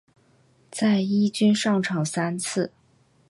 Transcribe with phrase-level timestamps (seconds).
[0.71, 2.71] 在一军上场三次。